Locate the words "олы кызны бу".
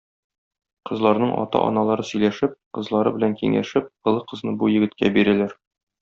4.13-4.71